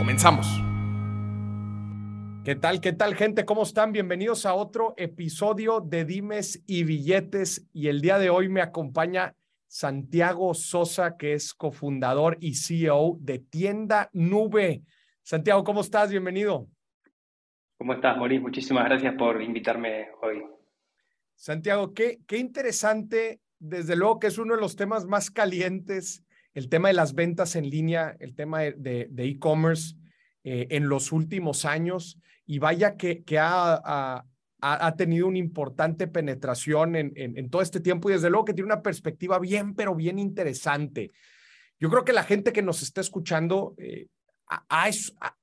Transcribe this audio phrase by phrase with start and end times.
[0.00, 0.46] Comenzamos.
[2.42, 2.80] ¿Qué tal?
[2.80, 3.44] ¿Qué tal, gente?
[3.44, 3.92] ¿Cómo están?
[3.92, 7.68] Bienvenidos a otro episodio de Dimes y Billetes.
[7.74, 9.34] Y el día de hoy me acompaña
[9.66, 14.84] Santiago Sosa, que es cofundador y CEO de Tienda Nube.
[15.22, 16.10] Santiago, ¿cómo estás?
[16.10, 16.66] Bienvenido.
[17.76, 18.40] ¿Cómo estás, Maurice?
[18.40, 20.42] Muchísimas gracias por invitarme hoy.
[21.34, 23.42] Santiago, qué, qué interesante.
[23.58, 27.56] Desde luego que es uno de los temas más calientes el tema de las ventas
[27.56, 29.94] en línea, el tema de e-commerce
[30.42, 34.24] eh, en los últimos años y vaya que, ha,
[34.96, 38.82] tenido una importante penetración en, en, todo este tiempo y desde luego que tiene una
[38.82, 41.12] perspectiva bien, pero bien interesante.
[41.78, 44.06] Yo creo que la gente que nos está escuchando eh,
[44.48, 44.90] ha,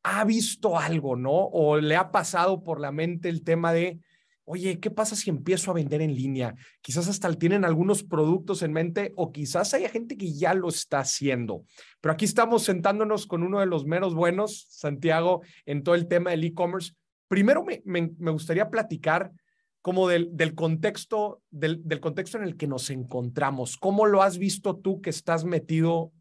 [0.02, 1.32] ha, visto algo, ¿no?
[1.32, 4.00] O le ha pasado por la mente el tema de
[4.48, 6.56] oye, ¿qué pasa si empiezo a vender en línea?
[6.82, 11.00] Quizás hasta tienen algunos productos en mente o quizás haya gente que ya lo está
[11.00, 11.66] haciendo.
[12.00, 16.32] Pero aquí estamos sentándonos con uno de los menos buenos, Santiago, en todo el tema
[16.32, 16.94] del e-commerce.
[17.28, 19.34] Primero me, me, gustaría platicar
[19.82, 23.76] como del, del contexto, del, del, contexto en el que nos encontramos.
[23.76, 26.14] ¿Cómo lo has visto tú que estás metido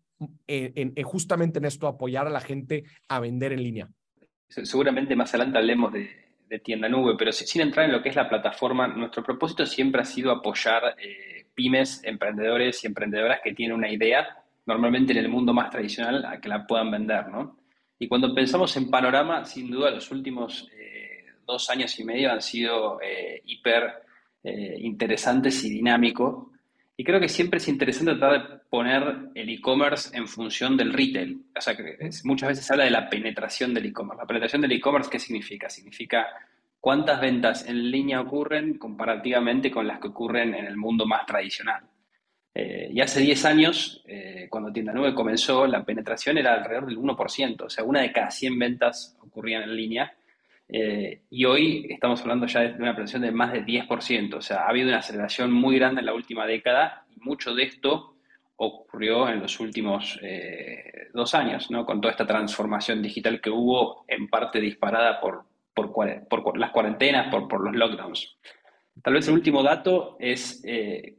[0.48, 3.88] en, en, justamente en esto, apoyar a la gente a vender en línea?
[4.48, 8.16] Seguramente más adelante hablemos de, de tienda nube, pero sin entrar en lo que es
[8.16, 13.76] la plataforma, nuestro propósito siempre ha sido apoyar eh, pymes, emprendedores y emprendedoras que tienen
[13.76, 14.26] una idea,
[14.66, 17.58] normalmente en el mundo más tradicional, a que la puedan vender, ¿no?
[17.98, 22.42] Y cuando pensamos en panorama, sin duda los últimos eh, dos años y medio han
[22.42, 24.02] sido eh, hiper
[24.78, 26.46] interesantes y dinámicos.
[26.98, 31.44] Y creo que siempre es interesante tratar de poner el e-commerce en función del retail.
[31.54, 34.22] O sea, que muchas veces se habla de la penetración del e-commerce.
[34.22, 35.68] La penetración del e-commerce, ¿qué significa?
[35.68, 36.26] Significa
[36.80, 41.82] cuántas ventas en línea ocurren comparativamente con las que ocurren en el mundo más tradicional.
[42.54, 46.96] Eh, y hace 10 años, eh, cuando Tienda 9 comenzó, la penetración era alrededor del
[46.96, 50.14] 1%, o sea, una de cada 100 ventas ocurrían en línea.
[50.68, 54.64] Eh, y hoy estamos hablando ya de una penetración de más de 10%, o sea,
[54.64, 58.16] ha habido una aceleración muy grande en la última década y mucho de esto
[58.56, 60.18] ocurrió en los últimos
[61.12, 61.84] dos años, ¿no?
[61.84, 65.44] con toda esta transformación digital que hubo en parte disparada por,
[65.74, 68.36] por, las cuarentenas, por, por, los lockdowns.
[69.02, 71.16] Tal vez el último dato es, eh,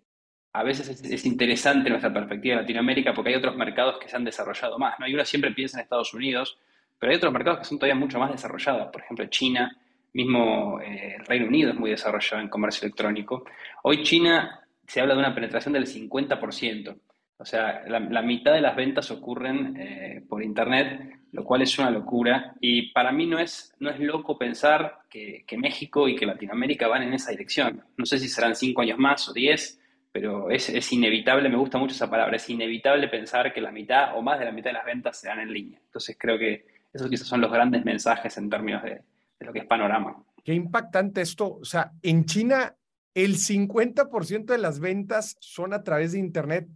[0.53, 4.24] a veces es, interesante nuestra perspectiva de Latinoamérica porque hay otros mercados que se han
[4.24, 5.07] desarrollado más, ¿no?
[5.07, 6.57] Y uno siempre piensa en Estados Unidos,
[7.00, 9.75] pero hay otros mercados que son todavía mucho más desarrollados, por ejemplo China,
[10.13, 13.46] mismo eh, el Reino Unido es muy desarrollado en comercio electrónico.
[13.84, 16.97] Hoy China se habla de una penetración del 50%.
[17.40, 21.91] O sea, la, mitad de las ventas ocurren eh, por Internet, lo cual es una
[21.91, 22.56] locura.
[22.59, 27.03] Y para mí no es, no es loco pensar que, México y que Latinoamérica van
[27.03, 27.84] en esa dirección.
[27.96, 29.80] No sé si serán cinco años más o diez,
[30.12, 34.24] pero es, inevitable, me gusta mucho esa palabra, es inevitable pensar que la mitad o
[34.24, 35.80] más de la mitad de las ventas se en línea.
[35.86, 36.66] Entonces creo que
[36.97, 39.02] esos quizás son los grandes mensajes en términos de,
[39.40, 40.24] de lo que es panorama.
[40.44, 41.58] Qué impactante esto.
[41.58, 42.75] O sea, en China
[43.13, 46.68] el 50% de las ventas son a través de Internet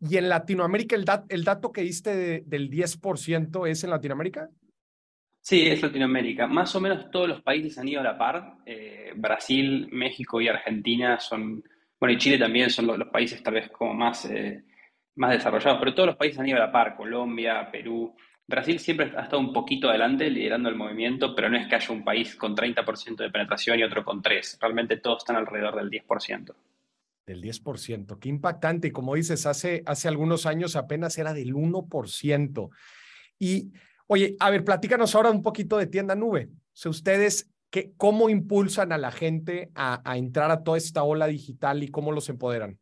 [0.00, 4.48] y en Latinoamérica, el, el dato que diste del 10% es en Latinoamérica.
[5.40, 6.46] Sí, es Latinoamérica.
[6.46, 8.58] Más o menos todos los países han ido a la par.
[8.64, 11.64] Eh, Brasil, México y Argentina son,
[11.98, 14.62] bueno, y Chile también son los, países tal vez como más, eh,
[15.16, 16.96] más desarrollados, pero todos los países han ido a la par.
[16.96, 18.14] Colombia, Perú.
[18.48, 21.92] Brasil siempre ha estado un poquito adelante liderando el movimiento, pero no es que haya
[21.92, 24.56] un país con 30% de penetración y otro con 3%.
[24.58, 26.54] Realmente todos están alrededor del 10%.
[27.26, 28.18] Del 10%.
[28.18, 28.88] Qué impactante.
[28.88, 32.70] Y como dices, hace, hace algunos años apenas era del 1%.
[33.38, 33.70] Y,
[34.06, 36.48] oye, a ver, platícanos ahora un poquito de tienda nube.
[36.50, 41.02] O sea, ustedes, qué, ¿cómo impulsan a la gente a, a entrar a toda esta
[41.02, 42.78] ola digital y cómo los empoderan?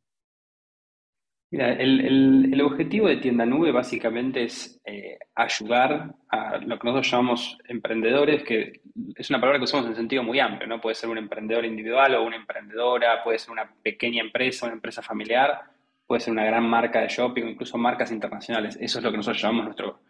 [1.56, 7.58] Mira, el, objetivo de Tienda Nube básicamente es eh, ayudar a lo que nosotros llamamos
[7.66, 8.82] emprendedores, que
[9.14, 10.82] es una palabra que usamos en sentido muy amplio, ¿no?
[10.82, 15.00] Puede ser un emprendedor individual o una emprendedora, puede ser una pequeña empresa, una empresa
[15.00, 15.62] familiar,
[16.06, 18.76] puede ser una gran marca de shopping o incluso marcas internacionales.
[18.78, 20.00] Eso es lo que nosotros llamamos nuestro,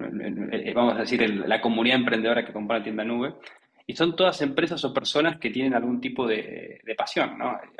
[0.00, 3.36] eh, vamos a decir, la comunidad emprendedora que compra Tienda Nube.
[3.90, 7.36] Y son todas empresas o personas que tienen algún tipo de, pasión.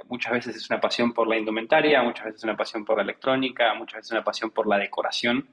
[0.09, 3.05] Muchas veces es una pasión por la indumentaria, muchas veces es una pasión por la
[3.05, 5.49] electrónica, muchas veces es una pasión por la decoración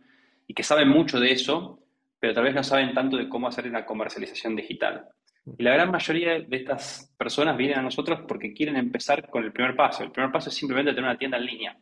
[0.47, 1.79] y que saben mucho de eso,
[2.19, 5.07] pero tal vez no saben tanto de cómo hacer una comercialización digital.
[5.45, 9.51] Y la gran mayoría de estas personas vienen a nosotros porque quieren empezar con el
[9.53, 10.03] primer paso.
[10.03, 11.77] El primer paso es simplemente tener una tienda en línea.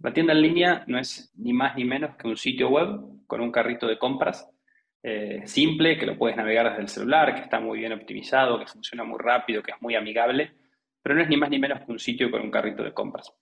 [0.00, 3.40] La tienda en línea no es ni más ni menos que un sitio web con
[3.40, 4.51] un carrito de compras
[5.02, 8.66] eh, simple, que lo puedes navegar desde el celular, que está muy bien optimizado, que
[8.66, 10.52] funciona muy rápido, que es muy amigable,
[11.02, 13.32] pero no es ni más ni menos que un sitio con un carrito de compras.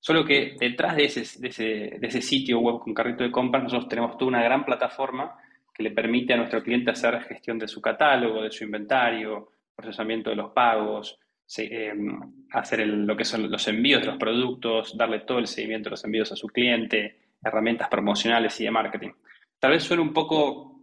[0.00, 1.64] Solo que detrás de ese, de ese,
[1.98, 5.36] de ese sitio web con carrito de compras, nosotros tenemos toda una gran plataforma
[5.74, 10.30] que le permite a nuestro cliente hacer gestión de su catálogo, de su inventario, procesamiento
[10.30, 11.18] de los pagos,
[11.58, 12.20] em,
[12.52, 16.04] hacer lo que son los envíos de los productos, darle todo el seguimiento de los
[16.04, 19.10] envíos a su cliente, herramientas promocionales y de marketing.
[19.58, 20.73] Tal vez suene un poco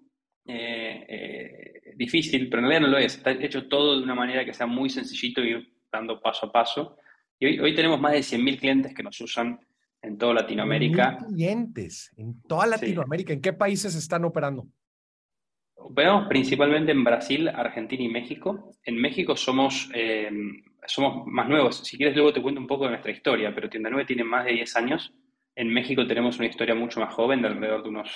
[0.46, 3.18] eh, eh, difícil, pero en realidad no lo es.
[3.18, 6.52] Está hecho todo de una manera que sea muy sencillito y ir dando paso a
[6.52, 6.98] paso.
[7.40, 9.60] Y hoy, tenemos más de 100.000 clientes que nos usan
[10.02, 11.18] en toda Latinoamérica.
[11.28, 13.34] clientes en toda Latinoamérica.
[13.34, 14.68] ¿En qué países están operando?
[15.76, 18.76] Operamos principalmente en Brasil, Argentina y México.
[18.84, 20.30] En México somos, eh,
[20.86, 21.78] somos más nuevos.
[21.78, 24.46] Si quieres, luego te cuento un poco de nuestra historia, pero Tienda 9 tiene más
[24.46, 25.14] de 10 años.
[25.56, 28.10] En México tenemos una historia mucho más joven, de alrededor de unos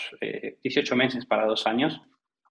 [0.63, 2.00] 18 eh, meses para dos años.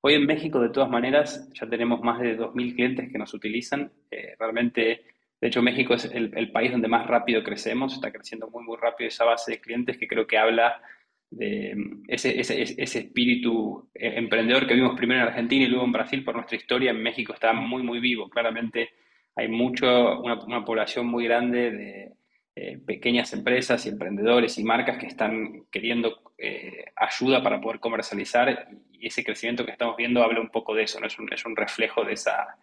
[0.06, 3.90] Hoy en México, de todas maneras, ya tenemos más de 2.000 clientes que nos utilizan.
[4.10, 5.02] Eh, realmente,
[5.40, 7.94] de hecho, México es el, país donde más rápido crecemos.
[7.94, 10.82] Está creciendo muy, muy rápido esa base de clientes que creo que habla
[11.30, 11.74] de
[12.06, 16.22] ese, ese, ese, espíritu eh, emprendedor que vimos primero en Argentina y luego en Brasil
[16.22, 18.28] por nuestra historia, en México está muy, muy vivo.
[18.28, 18.90] Claramente
[19.34, 22.12] hay mucho, una, población muy grande de
[22.56, 28.68] eh, pequeñas empresas y emprendedores y marcas que están queriendo eh, ayuda para poder comercializar
[28.92, 31.06] y ese crecimiento que estamos viendo habla un poco de eso, ¿no?
[31.06, 32.56] es, un, es un reflejo de esa,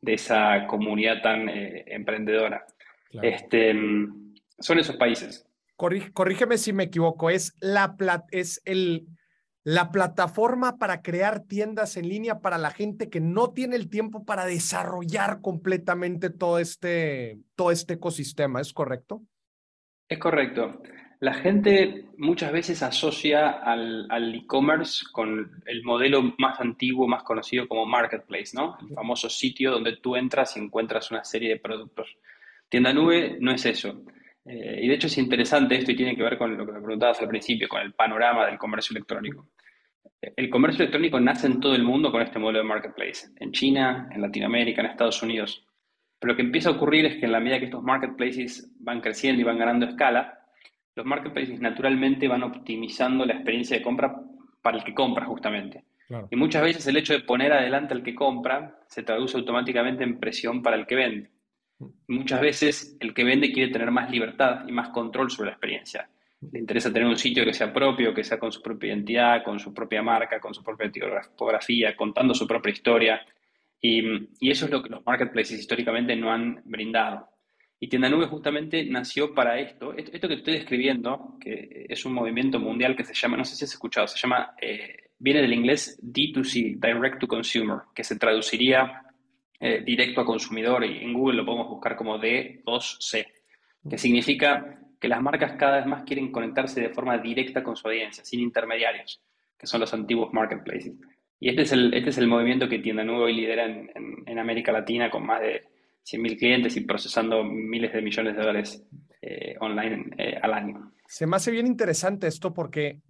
[0.00, 2.66] de esa comunidad tan emprendedora.
[3.22, 3.74] Este,
[4.58, 5.46] son esos países
[5.76, 7.96] corrígeme si me equivoco, es la,
[8.30, 9.06] es el,
[9.62, 14.24] la plataforma para crear tiendas en línea para la gente que no tiene el tiempo
[14.24, 19.22] para desarrollar completamente todo este, todo este ecosistema, ¿es correcto?
[20.08, 20.82] Es correcto.
[21.20, 27.86] La gente muchas veces asocia al, e-commerce con el modelo más antiguo, más conocido como
[27.86, 28.76] marketplace, ¿no?
[28.80, 32.16] El famoso sitio donde tú entras y encuentras una serie de productos.
[32.68, 34.02] Tienda nube no es eso.
[34.44, 36.80] Eh, y de hecho es interesante esto y tiene que ver con lo que me
[36.80, 39.48] preguntabas al principio, con el panorama del comercio electrónico.
[40.20, 44.08] El comercio electrónico nace en todo el mundo con este modelo de marketplace, en China,
[44.12, 45.64] en Latinoamérica, en Estados Unidos.
[46.18, 49.00] Pero lo que empieza a ocurrir es que en la medida que estos marketplaces van
[49.00, 50.45] creciendo y van ganando escala,
[50.96, 54.18] los marketplaces naturalmente van optimizando la experiencia de compra
[54.62, 55.84] para el que compra justamente.
[56.30, 60.18] Y muchas veces el hecho de poner adelante al que compra se traduce automáticamente en
[60.18, 61.30] presión para el que vende.
[62.08, 66.08] Muchas veces el que vende quiere tener más libertad y más control sobre la experiencia.
[66.52, 69.58] Le interesa tener un sitio que sea propio, que sea con su propia identidad, con
[69.58, 73.20] su propia marca, con su propia tipografía, contando su propia historia.
[73.80, 74.00] Y,
[74.48, 77.28] eso es lo que los marketplaces históricamente no han brindado.
[77.78, 79.92] Y Tienda Nube justamente nació para esto.
[79.94, 80.28] esto.
[80.28, 83.72] que estoy describiendo, que es un movimiento mundial que se llama, no sé si has
[83.72, 89.02] escuchado, se llama, eh, viene del inglés D2C, Direct to Consumer, que se traduciría
[89.58, 93.26] eh, directo a consumidor y en Google lo podemos buscar como D2C,
[93.88, 97.88] que significa que las marcas cada vez más quieren conectarse de forma directa con su
[97.88, 99.22] audiencia, sin intermediarios,
[99.58, 100.94] que son los antiguos marketplaces.
[101.38, 104.72] Y este es el, este es el movimiento que Tienda Nueva hoy lidera en, América
[104.72, 105.64] Latina con más de
[106.06, 108.82] 100.000 clientes y procesando miles de millones de dólares
[109.20, 110.92] eh, online eh, al año.
[111.06, 113.00] Se me hace bien interesante esto porque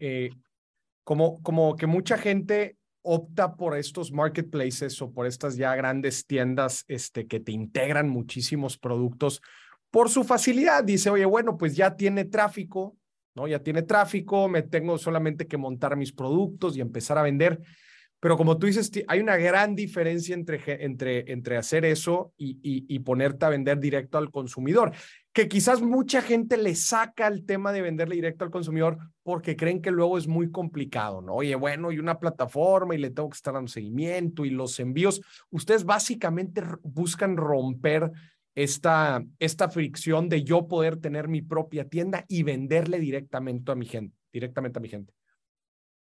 [1.04, 2.76] como, como que mucha gente
[3.08, 8.76] opta por estos marketplaces o por estas ya grandes tiendas este, que te integran muchísimos
[8.76, 9.40] productos
[9.92, 10.82] por su facilidad.
[10.82, 12.96] Dice, oye, bueno, pues ya tiene tráfico,
[13.36, 13.46] ¿no?
[13.46, 17.60] Ya tiene tráfico, me tengo solamente que montar mis productos y empezar a vender.
[18.20, 22.98] Pero como tú dices, hay una gran diferencia entre, entre, entre hacer eso y, y,
[23.00, 24.92] ponerte a vender directo al consumidor,
[25.32, 29.82] que quizás mucha gente le saca el tema de venderle directo al consumidor porque creen
[29.82, 31.34] que luego es muy complicado, ¿no?
[31.34, 35.20] Oye, bueno, y una plataforma y le tengo que estar dando seguimiento y los envíos.
[35.50, 38.10] Ustedes básicamente buscan romper
[38.54, 43.84] esta, esta fricción de yo poder tener mi propia tienda y venderle directamente a mi
[43.84, 45.12] gente, directamente a mi gente.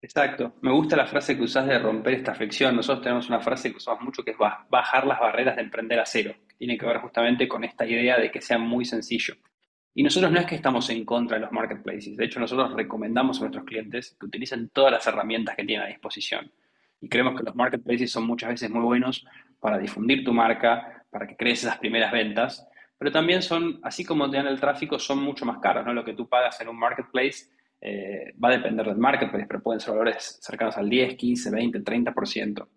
[0.02, 0.54] Exacto.
[0.62, 2.76] Me gusta la frase que usás de romper esta fricción.
[2.76, 6.06] Nosotros tenemos una frase que usamos mucho que es bajar las barreras de emprender a
[6.06, 9.36] cero, que tiene que ver justamente con esta idea de que sea muy sencillo.
[9.96, 12.16] Y nosotros no es que estamos en contra de los marketplaces.
[12.16, 15.90] De hecho, nosotros recomendamos a nuestros clientes que utilicen todas las herramientas que tienen a
[15.90, 16.52] disposición.
[17.02, 19.26] Y creemos que los marketplaces son muchas veces muy buenos
[19.60, 24.30] para difundir tu marca, para que crees esas primeras ventas, pero también son, así como
[24.30, 25.86] te dan el tráfico, son mucho más caros.
[25.86, 25.94] ¿no?
[25.94, 27.48] Lo que tú pagas en un marketplace
[27.80, 31.84] eh, va a depender del marketplace, pero pueden ser valores cercanos al 10, 15, 20,
[31.84, 32.68] 30%.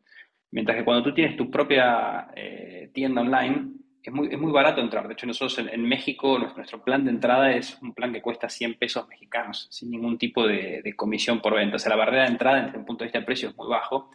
[0.53, 3.69] Mientras que cuando tú tienes tu propia eh, tienda online,
[4.03, 5.07] es muy, es muy barato entrar.
[5.07, 8.75] De hecho, nosotros en, México, nuestro, plan de entrada es un plan que cuesta 100
[8.75, 11.77] pesos mexicanos, sin ningún tipo de, de, comisión por venta.
[11.77, 13.69] O sea, la barrera de entrada desde un punto de vista de precio es muy
[13.69, 14.11] bajo.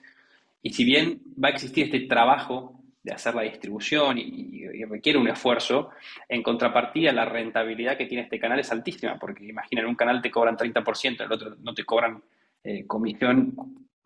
[0.61, 5.27] Y si bien va a existir este trabajo de hacer la distribución y, requiere un
[5.27, 5.91] esfuerzo,
[6.27, 10.21] en contrapartida la rentabilidad que tiene este canal es altísima, porque imagina, en un canal
[10.21, 12.21] te cobran 30%, en el otro no te cobran
[12.63, 13.53] eh, comisión,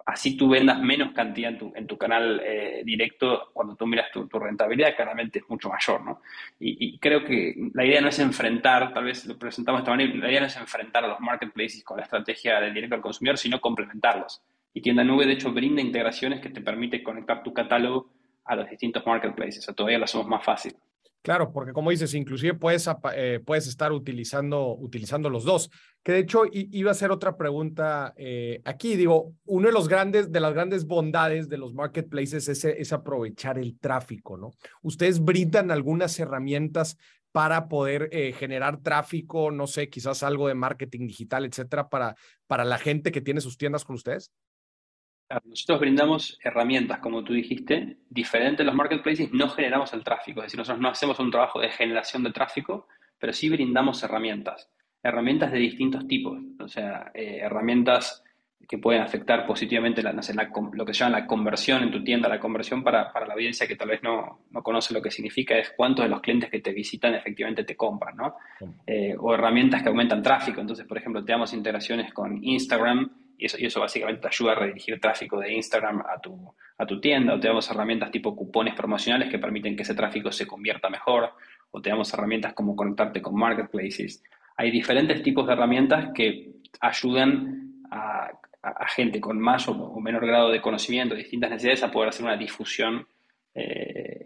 [0.05, 4.95] así tú vendas menos cantidad en tu, canal eh, directo, cuando tú miras tu, rentabilidad,
[4.95, 6.21] claramente es mucho mayor, ¿no?
[6.59, 10.13] Y, creo que la idea no es enfrentar, tal vez lo presentamos de esta manera,
[10.15, 13.37] la idea no es enfrentar a los marketplaces con la estrategia del directo al consumidor,
[13.37, 14.41] sino complementarlos.
[14.73, 18.18] Y Tienda Nube, de hecho, brinda integraciones que te permite conectar tu catálogo
[18.49, 19.67] a los distintos marketplaces.
[19.69, 20.75] O todavía lo hacemos más fácil.
[21.21, 25.69] Claro, porque como dices, inclusive puedes, eh, puedes estar utilizando, utilizando los dos.
[26.01, 28.95] Que de hecho iba a ser otra pregunta eh, aquí.
[28.95, 33.59] Digo, uno de los grandes, de las grandes bondades de los marketplaces es, es aprovechar
[33.59, 34.51] el tráfico, ¿no?
[34.81, 36.97] Ustedes brindan algunas herramientas
[37.31, 42.15] para poder eh, generar tráfico, no sé, quizás algo de marketing digital, etcétera, para,
[42.47, 44.31] para la gente que tiene sus tiendas con ustedes.
[45.45, 50.57] Nosotros brindamos herramientas, como tú dijiste, diferentes los marketplaces, no generamos el tráfico, es decir,
[50.57, 52.87] nosotros no hacemos un trabajo de generación de tráfico,
[53.19, 54.71] pero sí brindamos herramientas,
[55.03, 58.23] herramientas de distintos tipos, o sea, eh, herramientas
[58.67, 62.39] que pueden afectar positivamente la, lo que se llama la conversión en tu tienda, la
[62.39, 65.73] conversión para, para la audiencia que tal vez no, no, conoce lo que significa, es
[65.75, 68.35] cuántos de los clientes que te visitan efectivamente te compran, ¿no?
[68.85, 73.09] Eh, o herramientas que aumentan tráfico, entonces, por ejemplo, te damos integraciones con Instagram
[73.39, 77.33] y eso, básicamente te ayuda a redirigir tráfico de Instagram a tu, a tu tienda,
[77.33, 81.31] o te damos herramientas tipo cupones promocionales que permiten que ese tráfico se convierta mejor,
[81.71, 84.21] o te damos herramientas como conectarte con marketplaces.
[84.57, 88.31] Hay diferentes tipos de herramientas que ayudan a,
[88.89, 93.07] gente con más o, menor grado de conocimiento, distintas necesidades, a poder hacer una difusión
[93.55, 94.25] eh,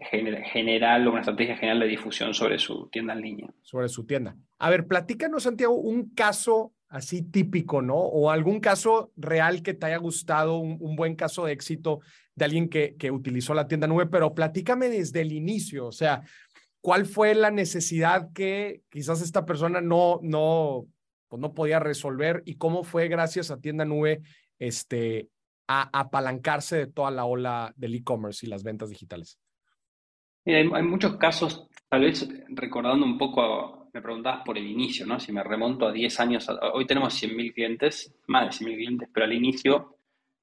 [0.52, 3.50] general o una estrategia general de difusión sobre su tienda en línea.
[3.62, 4.36] Sobre su tienda.
[4.58, 7.96] A ver, platícanos, Santiago, un caso así típico, ¿no?
[7.96, 11.98] O algún caso real que te haya gustado, un, buen caso de éxito
[12.36, 16.22] de alguien que, que utilizó la tienda nube, pero platícame desde el inicio, o sea,
[16.80, 20.86] ¿cuál fue la necesidad que quizás esta persona no, no,
[21.28, 24.22] pues no podía resolver y cómo fue gracias a tienda nube
[24.60, 25.28] este,
[25.66, 29.40] a, apalancarse de toda la ola del e-commerce y las ventas digitales?
[30.46, 35.20] Hay, muchos casos, tal vez recordando un poco me preguntabas por el inicio, ¿no?
[35.20, 39.24] Si me remonto a 10 años, hoy tenemos 100.000 clientes, más de 100.000 clientes, pero
[39.24, 39.96] al inicio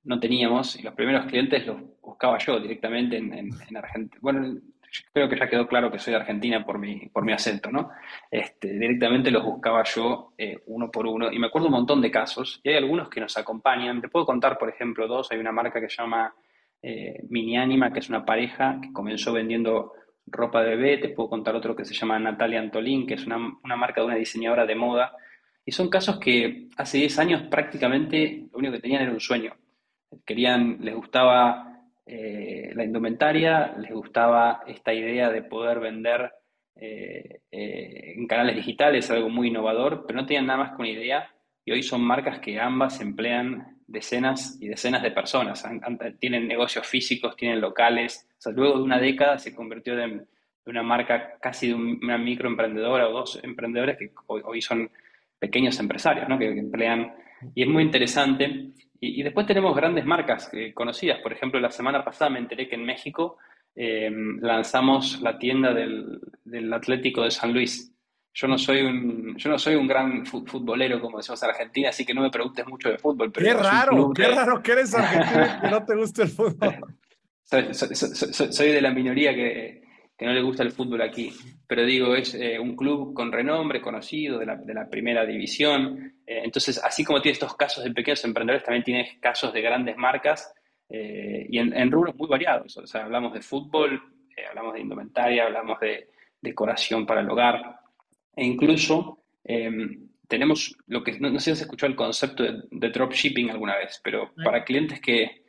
[0.06, 4.20] no teníamos, y los primeros clientes los buscaba yo directamente en, en, Argentina.
[4.22, 4.58] Bueno,
[5.14, 7.90] creo que ya quedó claro que soy de Argentina por mi, por mi acento, ¿no?
[8.32, 12.10] Este, directamente los buscaba yo eh, uno por uno, y me acuerdo un montón de
[12.10, 14.00] casos, y hay algunos que nos acompañan.
[14.00, 15.30] Te puedo contar, por ejemplo, dos.
[15.30, 16.34] Hay una marca que se llama
[16.82, 19.92] eh, Mini Anima, que es una pareja que comenzó vendiendo
[20.28, 23.38] ropa de bebé, te puedo contar otro que se llama Natalia Antolín, que es una,
[23.78, 25.16] marca de una diseñadora de moda.
[25.66, 29.56] Y son casos que hace 10 años prácticamente lo único que tenían era un sueño.
[30.26, 36.32] Querían, les gustaba eh, la indumentaria, les gustaba esta idea de poder vender
[36.76, 40.90] eh, eh, en canales digitales, algo muy innovador, pero no tenían nada más que una
[40.90, 41.30] idea.
[41.64, 45.64] Y hoy son marcas que ambas emplean decenas y decenas de personas.
[46.20, 48.28] Tienen negocios físicos, tienen locales.
[48.46, 50.26] O luego de una década se convirtió de,
[50.66, 54.90] una marca casi de una microemprendedora o dos emprendedores que hoy, son
[55.38, 56.40] pequeños empresarios, ¿no?
[56.40, 57.14] que, emplean.
[57.54, 58.72] Y es muy interesante.
[59.00, 61.20] Y, después tenemos grandes marcas eh, conocidas.
[61.20, 63.38] Por ejemplo, la semana pasada me enteré que en México
[63.76, 67.92] eh, lanzamos la tienda del Atlético de San Luis.
[68.34, 72.06] Yo no soy un, yo no soy un gran futbolero, como decimos en Argentina, así
[72.06, 73.32] que no me preguntes mucho de fútbol.
[73.32, 76.98] Pero qué raro, qué raro que eres argentino y que no te guste el fútbol.
[77.92, 79.84] soy, de la minoría que,
[80.18, 81.30] que, no le gusta el fútbol aquí,
[81.68, 86.14] pero digo, es eh, un club con renombre, conocido, de la, de la primera división.
[86.26, 89.98] Eh, entonces, así como tiene estos casos de pequeños emprendedores, también tiene casos de grandes
[89.98, 90.54] marcas
[90.88, 92.78] eh, y en, en, rubros muy variados.
[92.78, 94.02] O sea, hablamos de fútbol,
[94.48, 96.08] hablamos de indumentaria, hablamos de
[96.42, 97.81] decoración para el hogar
[98.36, 103.50] e incluso em, tenemos lo que, no, sé si has escuchado el concepto de, dropshipping
[103.50, 105.44] alguna vez, pero para clientes que,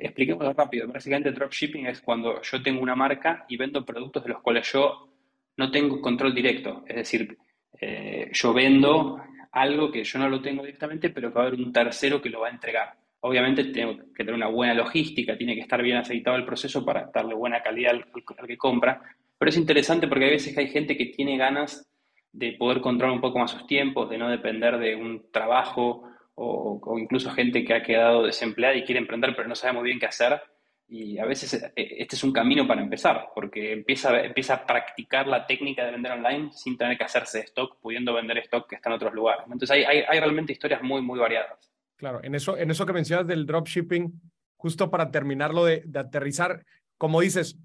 [0.00, 4.40] expliquémoslo rápido, básicamente dropshipping es cuando yo tengo una marca y vendo productos de los
[4.40, 5.12] cuales yo
[5.58, 7.36] no tengo control directo, es decir,
[7.80, 9.20] eh, yo vendo
[9.52, 12.30] algo que yo no lo tengo directamente, pero que va a haber un tercero que
[12.30, 12.94] lo va a entregar.
[13.20, 17.10] Obviamente tengo que tener una buena logística, tiene que estar bien aceitado el proceso para
[17.12, 19.02] darle buena calidad al que compra,
[19.42, 21.90] pero es interesante porque hay veces que hay gente que tiene ganas
[22.30, 26.04] de poder controlar un poco más sus tiempos, de no depender de un trabajo
[26.36, 29.98] o, incluso gente que ha quedado desempleada y quiere emprender pero no sabe muy bien
[29.98, 30.40] qué hacer.
[30.86, 35.26] Y a veces eh, este es un camino para empezar, porque empieza, empieza a practicar
[35.26, 38.90] la técnica de vender online sin tener que hacerse stock, pudiendo vender stock que está
[38.90, 39.42] en otros lugares.
[39.46, 41.68] Entonces hay, hay, realmente historias muy, muy variadas.
[41.96, 44.20] Claro, en eso, en eso que mencionas del dropshipping,
[44.56, 46.62] justo para terminarlo de aterrizar,
[47.02, 47.58] como dices,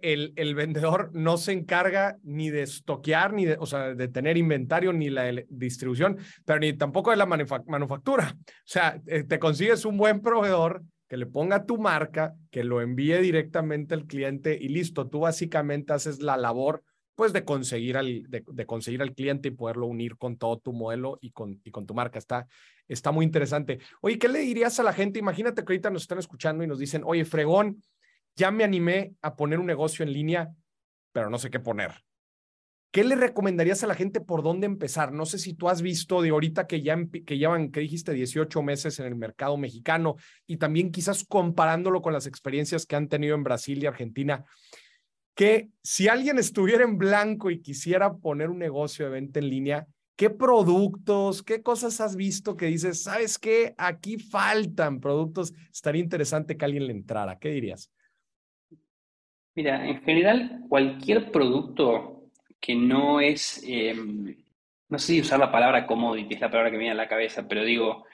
[0.00, 4.94] el, vendedor no se encarga ni de estoquear, ni de, o sea, de tener inventario,
[4.94, 6.16] ni la distribución,
[6.46, 8.34] pero ni tampoco de la manufactura.
[8.34, 12.80] O sea, eh, te consigues un buen proveedor que le ponga tu marca, que lo
[12.80, 15.06] envíe directamente al cliente y listo.
[15.06, 16.82] Tú básicamente haces la labor
[17.14, 21.18] pues de conseguir al, de, conseguir al cliente y poderlo unir con todo tu modelo
[21.20, 22.18] y con, y con tu marca.
[22.18, 22.46] Está,
[22.86, 23.80] está muy interesante.
[24.00, 25.18] Oye, ¿qué le dirías a la gente?
[25.18, 27.82] Imagínate que ahorita nos están escuchando y nos dicen, oye, fregón,
[28.38, 30.54] ya me animé a poner un negocio en línea,
[31.12, 31.92] pero no sé qué poner.
[32.90, 35.12] ¿Qué le recomendarías a la gente por dónde empezar?
[35.12, 38.62] No sé si tú has visto de ahorita que ya que llevan, que dijiste, 18
[38.62, 40.16] meses en el mercado mexicano
[40.46, 44.44] y también quizás comparándolo con las experiencias que han tenido en Brasil y Argentina,
[45.34, 49.86] que si alguien estuviera en blanco y quisiera poner un negocio de venta en línea,
[50.16, 55.52] ¿qué productos, qué cosas has visto que dices, sabes qué, aquí faltan productos?
[55.70, 57.38] Estaría interesante que alguien le entrara.
[57.38, 57.90] ¿Qué dirías?
[59.58, 62.28] Mira, en general, cualquier producto
[62.60, 64.36] que no es, em,
[64.88, 67.08] no sé si usar la palabra commodity, es la palabra que me viene a la
[67.08, 68.04] cabeza, pero digo,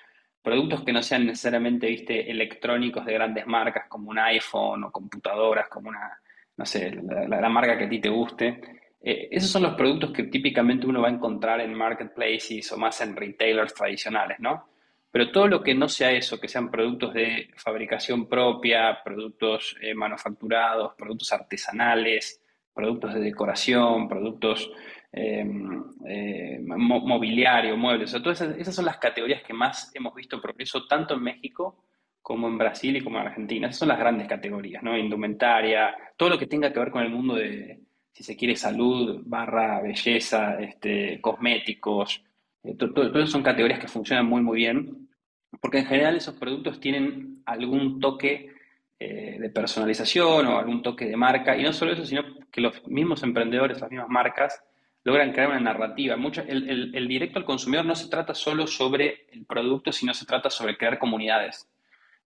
[0.42, 5.68] productos que no sean necesariamente, viste, electrónicos de grandes marcas como un iPhone o computadoras
[5.68, 6.18] como una,
[6.56, 6.98] no sé,
[7.28, 8.60] la, marca que a ti te guste.
[9.02, 13.02] Eh, esos son los productos que típicamente uno va a encontrar en marketplaces o más
[13.02, 14.66] en retailers tradicionales, ¿no?
[15.14, 19.94] Pero todo lo que no sea eso, que sean productos de fabricación propia, productos eh,
[19.94, 22.42] manufacturados, productos artesanales,
[22.74, 24.72] productos de decoración, productos
[25.12, 25.46] eh,
[26.08, 31.22] eh, mobiliario, muebles, todas esas, son las categorías que más hemos visto progreso tanto en
[31.22, 31.84] México
[32.20, 33.68] como en Brasil y como en Argentina.
[33.68, 34.98] Esas son las grandes categorías, ¿no?
[34.98, 37.78] Indumentaria, todo lo que tenga que ver con el mundo de,
[38.10, 42.20] si se quiere, salud, barra, belleza, este, cosméticos,
[42.78, 45.04] todas son categorías que funcionan muy, muy bien,
[45.60, 48.54] porque en general esos productos tienen algún toque
[48.98, 52.86] eh, de personalización o algún toque de marca, y no solo eso, sino que los
[52.86, 54.62] mismos emprendedores, las mismas marcas,
[55.04, 56.16] logran crear una narrativa.
[56.16, 60.48] Mucho, el, directo al consumidor no se trata solo sobre el producto, sino se trata
[60.48, 61.68] sobre crear comunidades.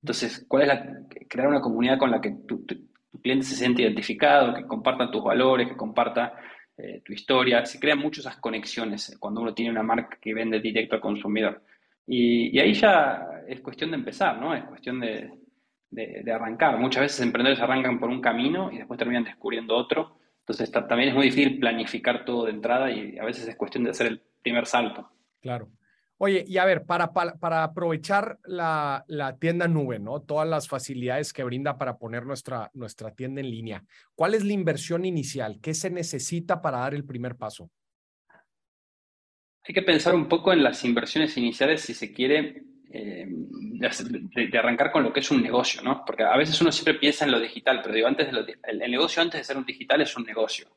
[0.03, 2.65] Entonces, ¿cuál es la, crear una comunidad con la que tu,
[3.21, 6.35] cliente se siente identificado, que comparta tus valores, que comparta
[6.77, 7.67] eh, tu historia?
[7.67, 11.63] Se crean muchas esas conexiones cuando uno tiene una marca que vende directo al consumidor.
[12.11, 14.55] Y, ahí ya es cuestión de empezar, ¿no?
[14.55, 15.31] Es cuestión de,
[16.33, 16.79] arrancar.
[16.79, 20.19] Muchas veces emprendedores arrancan por un camino y después terminan descubriendo otro.
[20.41, 23.91] Entonces también es muy difícil planificar todo de entrada y a veces es cuestión de
[23.91, 25.11] hacer el primer salto.
[25.43, 25.69] Claro.
[26.17, 30.21] Oye, y a ver, para aprovechar la, la, tienda nube, ¿no?
[30.21, 33.85] Todas las facilidades que brinda para poner nuestra, nuestra tienda en línea,
[34.17, 35.61] ¿cuál es la inversión inicial?
[35.61, 37.71] ¿Qué se necesita para dar el primer paso?
[39.69, 44.91] Hay que pensar un poco en las inversiones iniciales si se quiere eh, de, arrancar
[44.91, 46.07] con lo que es un negocio, ¿no?
[46.07, 48.29] Porque a veces uno siempre piensa en lo digital, pero digo, antes
[48.63, 50.69] el, negocio antes de ser un digital es un negocio.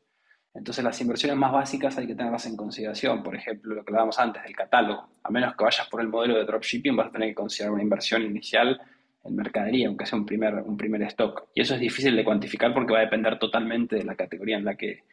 [0.54, 3.24] Entonces las inversiones más básicas hay que tenerlas en consideración.
[3.24, 5.08] Por ejemplo, lo que hablábamos antes del catálogo.
[5.24, 7.84] A menos que vayas por el modelo de dropshipping, vas a tener que considerar una
[7.84, 8.78] inversión inicial
[9.24, 11.48] en mercadería, aunque sea un primer, un primer stock.
[11.56, 14.66] Y eso es difícil de cuantificar porque va a depender totalmente de la categoría en
[14.66, 15.06] la que,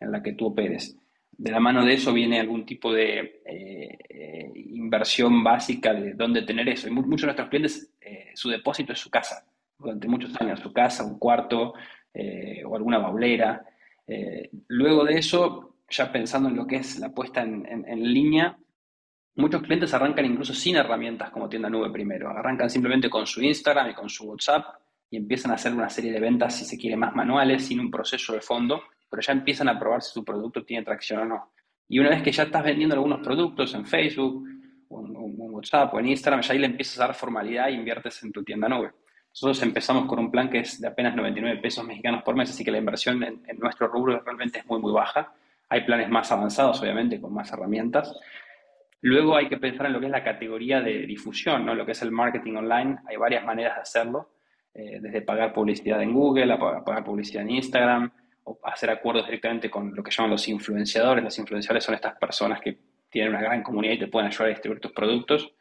[0.00, 0.98] en la que tú operes
[1.38, 6.42] de la mano de eso viene algún tipo de eh, eh, inversión básica de dónde
[6.42, 6.88] tener eso.
[6.88, 9.44] Y muchos de nuestros clientes, eh, su depósito es su casa,
[9.78, 11.74] durante muchos años, su casa, un cuarto
[12.66, 13.64] o alguna baulera.
[14.68, 18.56] luego de eso, ya pensando en lo que es la puesta en, en, línea,
[19.36, 22.28] muchos clientes arrancan incluso sin herramientas como tienda nube primero.
[22.28, 24.66] Arrancan simplemente con su Instagram y con su WhatsApp
[25.10, 27.90] y empiezan a hacer una serie de ventas, si se quiere, más manuales, sin un
[27.90, 31.52] proceso de fondo pero ya empiezan a probar si su producto tiene tracción o no.
[31.86, 34.48] Y una vez que ya estás vendiendo algunos productos en Facebook,
[34.88, 38.22] o en, WhatsApp, o en Instagram, ya ahí le empiezas a dar formalidad e inviertes
[38.22, 38.90] en tu tienda nube.
[39.28, 42.64] Nosotros empezamos con un plan que es de apenas 99 pesos mexicanos por mes, así
[42.64, 45.30] que la inversión en, nuestro rubro realmente es muy, muy baja.
[45.68, 48.18] Hay planes más avanzados, obviamente, con más herramientas.
[49.02, 51.74] Luego hay que pensar en lo que es la categoría de difusión, ¿no?
[51.74, 52.96] lo que es el marketing online.
[53.06, 54.30] Hay varias maneras de hacerlo,
[54.72, 58.10] eh, desde pagar publicidad en Google, a pagar publicidad en Instagram,
[58.44, 61.24] o hacer acuerdos directamente con lo que llaman los influenciadores.
[61.24, 62.78] Los influenciadores son estas personas que
[63.10, 65.52] tienen una gran comunidad y te pueden ayudar a distribuir tus productos.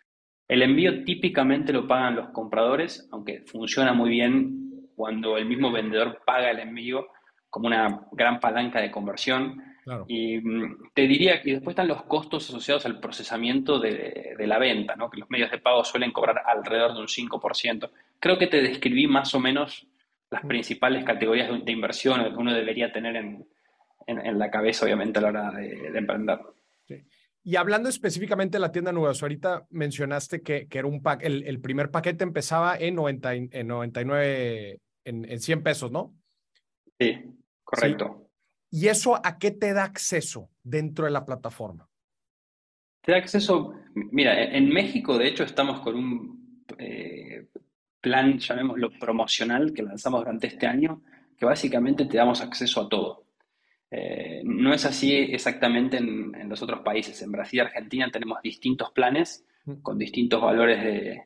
[0.47, 6.21] El envío típicamente lo pagan los compradores, aunque funciona muy bien cuando el mismo vendedor
[6.25, 7.07] paga el envío
[7.49, 9.63] como una gran palanca de conversión.
[10.07, 14.95] Y mm, te diría que después están los costos asociados al procesamiento de, la venta,
[14.95, 15.09] ¿no?
[15.09, 17.89] que los medios de pago suelen cobrar alrededor de un 5%.
[18.19, 19.87] Creo que te describí más o menos
[20.31, 23.45] las principales categorías de, inversión que uno debería tener en,
[24.07, 26.39] la cabeza, obviamente, a la hora de, emprender.
[27.43, 31.91] Y hablando específicamente de la tienda nueva, ahorita mencionaste que, era un pack, el, primer
[31.91, 36.15] paquete empezaba en, 90, en 99, en, en 100 pesos, ¿no?
[36.99, 37.17] Sí,
[37.63, 38.29] correcto.
[38.69, 41.89] ¿Y eso a qué te da acceso dentro de la plataforma?
[43.01, 47.47] Te da acceso, mira, en México de hecho estamos con un eh,
[48.01, 51.01] plan, llamémoslo promocional, que lanzamos durante este año,
[51.37, 53.23] que básicamente te damos acceso a todo.
[53.89, 57.21] Eh, no es así exactamente en, los otros países.
[57.21, 59.81] En Brasil y Argentina tenemos distintos planes mm.
[59.81, 61.23] con distintos valores de,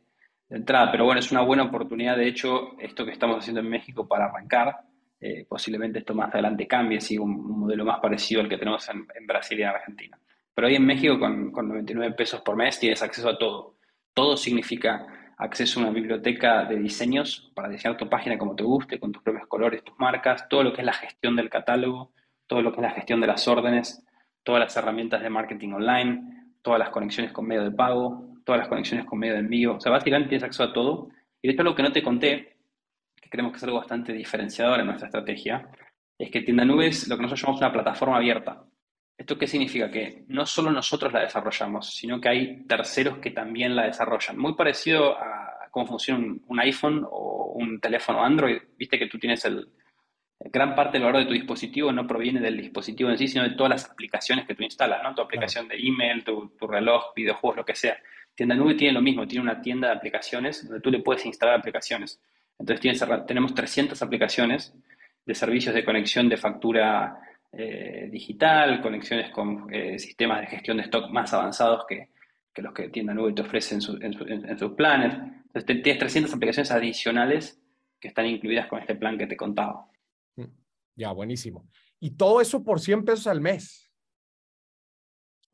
[0.50, 4.08] entrada, pero bueno, es una buena oportunidad, de hecho, esto que estamos haciendo en México
[4.08, 4.76] para arrancar.
[5.20, 9.08] Eh, posiblemente esto más adelante cambie, siga un, modelo más parecido al que tenemos en,
[9.26, 10.20] Brasil y en Argentina.
[10.54, 13.78] Pero hoy en México con, con 99 pesos por mes tienes acceso a todo.
[14.14, 19.00] Todo significa acceso a una biblioteca de diseños para diseñar tu página como te guste,
[19.00, 22.12] con tus propios colores, tus marcas, todo lo que es la gestión del catálogo,
[22.48, 24.04] todo lo que es la gestión de las órdenes,
[24.44, 28.68] todas las herramientas de marketing online, todas las conexiones con medio de pago, todas las
[28.68, 29.76] conexiones con medio de envío.
[29.76, 31.10] O sea, básicamente tienes acceso a todo.
[31.42, 32.58] Y de hecho, lo que no te conté,
[33.16, 35.68] que creemos que es algo bastante diferenciador en nuestra estrategia,
[36.18, 38.64] es que Tienda Nube es lo que nosotros llamamos una plataforma abierta.
[39.18, 39.90] ¿Esto qué significa?
[39.90, 44.38] Que no solo nosotros la desarrollamos, sino que hay terceros que también la desarrollan.
[44.38, 48.58] Muy parecido a cómo funciona un, iPhone o un teléfono Android.
[48.78, 49.70] Viste que tú tienes el,
[50.40, 53.52] gran parte del valor de tu dispositivo no proviene del dispositivo en sí, sino de
[53.52, 55.16] todas las aplicaciones que tú instalas, ¿no?
[55.16, 57.98] Tu aplicación de email, tu, reloj, videojuegos, lo que sea.
[58.36, 61.56] Tienda Nube tiene lo mismo, tiene una tienda de aplicaciones donde tú le puedes instalar
[61.56, 62.22] aplicaciones.
[62.60, 64.74] Entonces tienes, tenemos 300 aplicaciones
[65.26, 67.18] de servicios de conexión de factura
[67.58, 72.10] eh, digital, conexiones con eh, sistemas de gestión de stock más avanzados que,
[72.62, 75.14] los que Tienda Nube te ofrece en, sus planes.
[75.14, 77.62] Entonces tienes 300 aplicaciones adicionales
[78.00, 79.90] que están incluidas con este plan que te contaba.
[80.36, 80.44] Mm,
[80.96, 81.68] ya, buenísimo.
[82.00, 83.92] Y todo eso por 100 pesos al mes.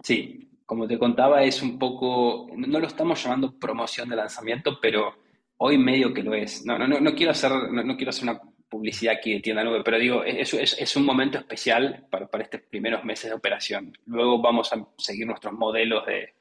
[0.04, 5.16] Sí, como te contaba, es un poco, no lo estamos llamando promoción de lanzamiento, pero
[5.58, 6.66] hoy medio que lo es.
[6.66, 8.40] No, no, no, quiero hacer, no, quiero hacer una
[8.72, 12.62] publicidad aquí de tienda nube, pero digo, es, es, un momento especial para, para, estos
[12.62, 13.96] primeros meses de operación.
[14.06, 16.34] Luego vamos a seguir nuestros modelos de,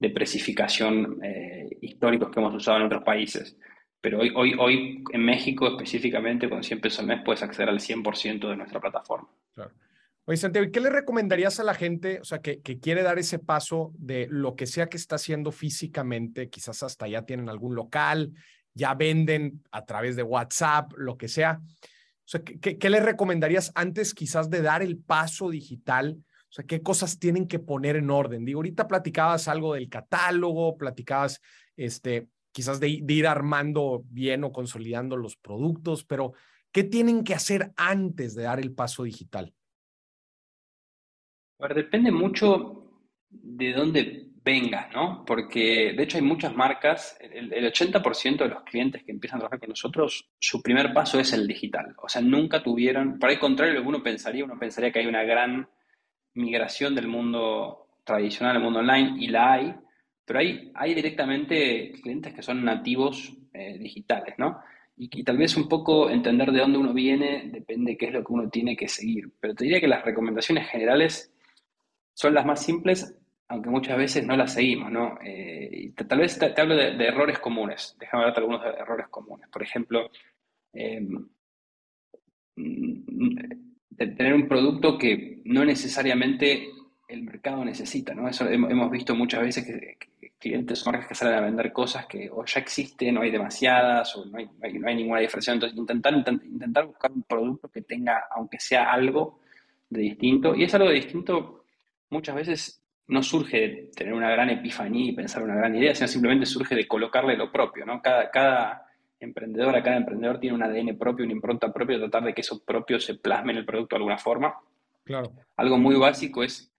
[0.00, 3.56] de precificación eh, históricos que hemos usado en otros países.
[4.00, 7.78] Pero hoy, hoy, hoy en México específicamente, con 100 pesos al mes, puedes acceder al
[7.78, 9.28] 100% de nuestra plataforma.
[9.54, 9.72] Claro.
[10.24, 13.38] Oye, Santiago, ¿qué le recomendarías a la gente, o sea, que, que, quiere dar ese
[13.38, 18.32] paso de lo que sea que está haciendo físicamente, quizás hasta ya tienen algún local,
[18.74, 21.60] ya venden a través de WhatsApp, lo que sea?
[22.60, 26.16] ¿qué, qué le recomendarías antes quizás de dar el paso digital?
[26.50, 28.44] O sea, ¿qué cosas tienen que poner en orden?
[28.44, 31.40] Digo, ahorita platicabas algo del catálogo, platicabas,
[31.76, 36.32] este, quizás de, ir armando bien o consolidando los productos, pero
[36.72, 39.54] ¿qué tienen que hacer antes de dar el paso digital?
[41.74, 45.24] Depende mucho de dónde vengas, ¿no?
[45.26, 49.60] Porque de hecho hay muchas marcas, el, 80% de los clientes que empiezan a trabajar
[49.60, 51.94] con nosotros, su primer paso es el digital.
[52.02, 55.06] O sea, nunca tuvieron, por el contrario, lo que uno pensaría, uno pensaría que hay
[55.06, 55.68] una gran
[56.34, 59.74] migración del mundo tradicional al mundo online, y la hay,
[60.24, 64.60] pero hay, hay directamente clientes que son nativos eh, digitales, ¿no?
[64.96, 68.22] Y, tal vez un poco entender de dónde uno viene depende de qué es lo
[68.22, 69.30] que uno tiene que seguir.
[69.40, 71.32] Pero te diría que las recomendaciones generales
[72.12, 73.16] son las más simples,
[73.50, 75.18] aunque muchas veces no las seguimos, ¿no?
[75.24, 77.96] Eh, tal vez te, hablo de, errores comunes.
[77.98, 79.48] Déjame darte algunos errores comunes.
[79.48, 80.08] Por ejemplo,
[80.72, 81.28] em,
[83.96, 86.68] tener un producto que no necesariamente
[87.08, 88.28] el mercado necesita, ¿no?
[88.28, 89.98] Hemos visto muchas veces que,
[90.38, 94.16] clientes o marcas que salen a vender cosas que o ya existen, o hay demasiadas,
[94.16, 95.52] o no hay, no hay, ninguna diferencia.
[95.52, 99.40] Entonces, intentar, intentar buscar un producto que tenga, aunque sea algo
[99.88, 100.54] de distinto.
[100.54, 101.64] Y es algo de distinto,
[102.10, 102.80] muchas veces
[103.10, 106.74] no surge de tener una gran epifanía y pensar una gran idea, sino simplemente surge
[106.74, 108.00] de colocarle lo propio, ¿no?
[108.00, 108.86] Cada, cada
[109.18, 112.98] emprendedora, cada emprendedor tiene un ADN propio, una impronta propia, tratar de que eso propio
[113.00, 114.54] se plasme en el producto de alguna forma.
[115.04, 115.32] Claro.
[115.56, 116.72] Algo muy básico es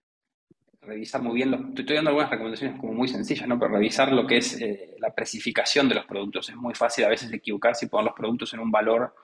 [0.80, 3.58] revisar muy bien, los, estoy dando algunas recomendaciones como muy sencillas, ¿no?
[3.58, 6.48] Pero revisar lo que es eh, la precificación de los productos.
[6.48, 9.14] Es muy fácil a veces equivocarse y poner los productos en un valor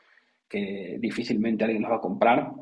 [0.48, 2.52] que difícilmente alguien los va a comprar.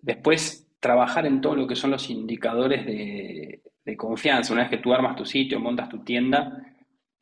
[0.00, 3.60] Después, trabajar en todo lo que son los indicadores de,
[3.96, 4.52] confianza.
[4.52, 6.74] Una vez que tú armas tu sitio, montas tu tienda,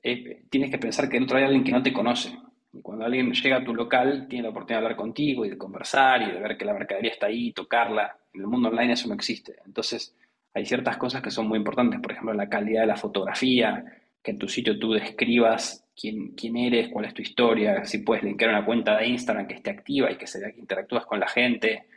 [0.03, 2.33] eh, tienes que pensar que dentro hay alguien que no te conoce.
[2.73, 5.59] Y cuando alguien llega a tu local, tiene la oportunidad de hablar contigo y de
[5.59, 8.16] conversar y de ver que la mercadería está ahí, tocarla.
[8.33, 9.57] En el mundo online eso no existe.
[9.66, 10.16] Entonces,
[10.55, 12.01] hay ciertas cosas que son muy importantes.
[12.01, 13.85] Por ejemplo, la calidad de la fotografía,
[14.23, 18.25] que en tu sitio tú describas quién, quién eres, cuál es tu historia, si puedes
[18.25, 21.20] linkar una cuenta de Instagram que esté activa y que se vea que interactúas con
[21.20, 21.88] la gente,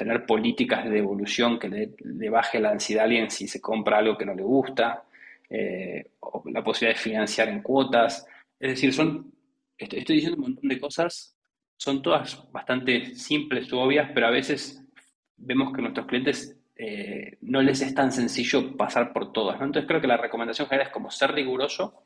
[0.00, 4.16] tener políticas de devolución que le, baje la ansiedad a alguien si se compra algo
[4.16, 5.04] que no le gusta,
[5.50, 6.12] eh,
[6.46, 8.26] la posibilidad de financiar en cuotas.
[8.58, 9.30] Es decir, son,
[9.76, 11.36] estoy, diciendo un montón de cosas,
[11.76, 14.82] son todas bastante simples u obvias, pero a veces
[15.36, 19.60] vemos que nuestros clientes eh, no les es tan sencillo pasar por todas.
[19.60, 22.04] Entonces creo que la recomendación general es como ser riguroso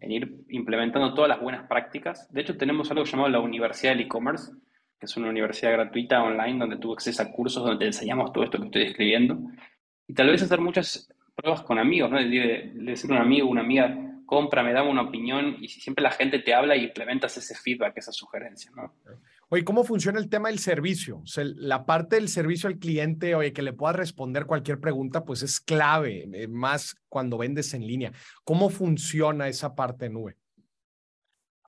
[0.00, 2.32] en ir implementando todas las buenas prácticas.
[2.32, 4.50] De hecho, tenemos algo llamado la Universidad del E-Commerce,
[4.98, 8.44] que es una universidad gratuita online donde tú accedes a cursos donde te enseñamos todo
[8.44, 9.38] esto que estoy describiendo.
[10.06, 12.18] Y tal vez hacer muchas pruebas con amigos, ¿no?
[12.18, 16.10] Le decir a un amigo, una amiga, compra, me da una opinión y siempre la
[16.10, 18.92] gente te habla y implementas ese feedback, esa sugerencia, ¿no?
[19.48, 21.20] Oye, ¿cómo funciona el tema del servicio?
[21.20, 25.24] O sea, la parte del servicio al cliente, oye, que le pueda responder cualquier pregunta,
[25.24, 28.12] pues es clave, eh, más cuando vendes en línea.
[28.44, 30.36] ¿Cómo funciona esa parte nube?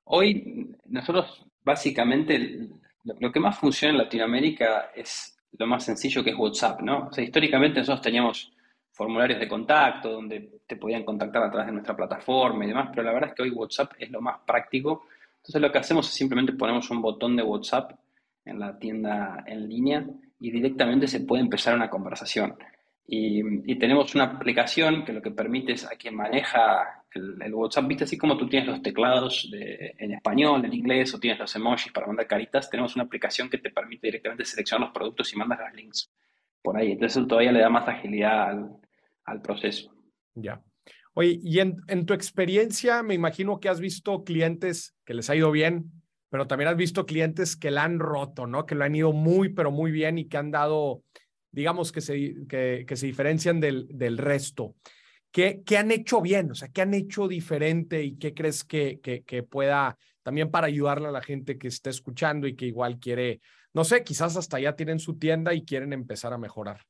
[0.03, 2.69] Hoy nosotros básicamente
[3.03, 7.07] lo, que más funciona en Latinoamérica es lo más sencillo que es WhatsApp, ¿no?
[7.07, 8.51] O sea, históricamente nosotros teníamos
[8.91, 13.03] formularios de contacto donde te podían contactar a través de nuestra plataforma y demás, pero
[13.03, 15.05] la verdad es que hoy WhatsApp es lo más práctico.
[15.37, 17.93] Entonces lo que hacemos es simplemente ponemos un botón de WhatsApp
[18.45, 20.05] en la tienda en línea
[20.39, 22.55] y directamente se puede empezar una conversación.
[23.07, 28.03] Y, tenemos una aplicación que lo que permite es a quien maneja el, WhatsApp, viste,
[28.05, 32.07] así como tú tienes los teclados en español, en inglés, o tienes los emojis para
[32.07, 35.73] mandar caritas, tenemos una aplicación que te permite directamente seleccionar los productos y mandar los
[35.73, 36.11] links
[36.61, 36.91] por ahí.
[36.91, 38.57] Entonces eso todavía le da más agilidad
[39.25, 39.93] al, proceso.
[40.35, 40.61] Ya.
[41.13, 45.35] Oye, y en, en, tu experiencia, me imagino que has visto clientes que les ha
[45.35, 45.91] ido bien,
[46.29, 48.65] pero también has visto clientes que la han roto, ¿no?
[48.65, 51.03] Que lo han ido muy, pero muy bien y que han dado
[51.51, 54.75] digamos, que se, que, se diferencian del, del resto.
[55.31, 56.51] ¿Qué, ¿Qué, han hecho bien?
[56.51, 58.99] O sea, ¿qué han hecho diferente y qué crees que,
[59.49, 63.41] pueda también para ayudarle a la gente que esté escuchando y que igual quiere,
[63.73, 66.81] no sé, quizás hasta ya tienen su tienda y quieren empezar a mejorar?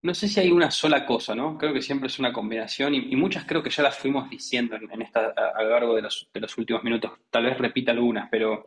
[0.00, 1.58] No sé si hay una sola cosa, ¿no?
[1.58, 5.02] Creo que siempre es una combinación y, muchas creo que ya las fuimos diciendo en,
[5.02, 7.10] esta, a, lo largo de los últimos minutos.
[7.30, 8.66] Tal vez repita algunas, pero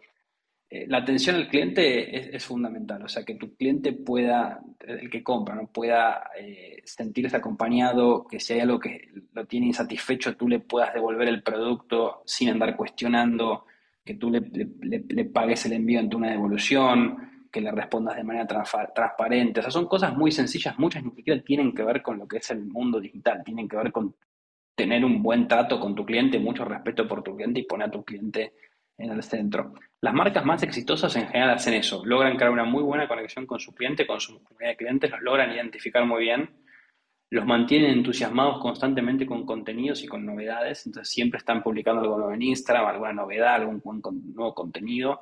[0.74, 5.22] eh, la atención al cliente es, fundamental, o sea, que tu cliente pueda, el que
[5.22, 5.68] compra, ¿no?
[5.68, 10.94] pueda eh, sentirse acompañado, que si hay algo que lo tiene insatisfecho, tú le puedas
[10.94, 13.66] devolver el producto sin andar cuestionando,
[14.06, 17.18] que tú le, pagues el envío ante una devolución,
[17.52, 19.60] que le respondas de manera transparente.
[19.60, 22.38] O sea, son cosas muy sencillas, muchas ni siquiera tienen que ver con lo que
[22.38, 24.16] es el mundo digital, tienen que ver con
[24.74, 27.92] tener un buen trato con tu cliente, mucho respeto por tu cliente y poner a
[27.92, 28.54] tu cliente
[29.02, 29.74] en el centro.
[30.02, 33.60] Las marcas más exitosas en general hacen eso, logran crear una muy buena conexión con
[33.60, 36.50] su cliente, con su comunidad de clientes, los logran identificar muy bien,
[37.30, 42.34] los mantienen entusiasmados constantemente con contenidos y con novedades, entonces siempre están publicando algo nuevo
[42.34, 43.82] en Instagram, alguna novedad, algún
[44.34, 45.22] nuevo contenido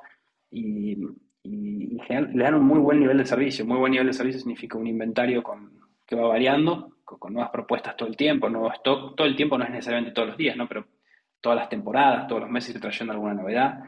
[0.50, 0.96] y,
[1.42, 3.64] le dan un muy buen nivel de servicio.
[3.64, 5.72] Muy buen nivel de servicio significa un inventario con,
[6.06, 9.64] que va variando, con, nuevas propuestas todo el tiempo, nuevo stock, todo el tiempo no
[9.64, 10.68] es necesariamente todos los días, ¿no?
[10.68, 10.86] pero
[11.40, 13.80] todas las temporadas, todos los meses trayendo alguna novedad.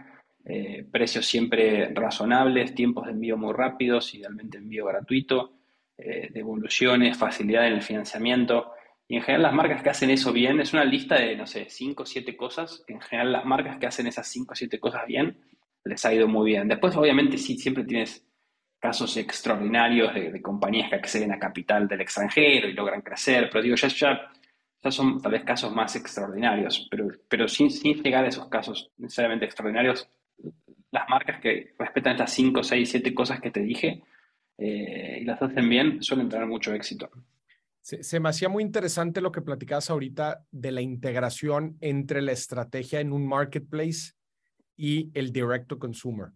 [0.45, 5.53] Eh, precios siempre razonables, tiempos de envío muy rápidos, idealmente envío gratuito,
[5.97, 8.73] eh, devoluciones, facilidad en el financiamiento.
[9.07, 11.67] Y en general las marcas que hacen eso bien, es una lista de, no sé,
[11.69, 15.07] 5 o 7 cosas, en general las marcas que hacen esas 5 o 7 cosas
[15.07, 15.39] bien,
[15.85, 16.69] les ha ido muy bien.
[16.69, 18.27] Después, obviamente, sí, siempre tienes
[18.81, 23.63] casos extraordinarios de, de compañías que acceden a capital del extranjero y logran crecer, pero
[23.63, 24.33] digo, ya, ya
[24.83, 28.91] esos son tal vez casos más extraordinarios, pero, pero sin, sin llegar a esos casos
[28.97, 30.09] necesariamente extraordinarios,
[30.91, 34.03] las marcas que respetan estas 5, 6, 7 cosas que te dije
[34.59, 37.09] eh, y las hacen bien suelen tener mucho éxito.
[37.81, 42.33] Se, se, me hacía muy interesante lo que platicabas ahorita de la integración entre la
[42.33, 44.15] estrategia en un marketplace
[44.77, 46.31] y el direct to consumer.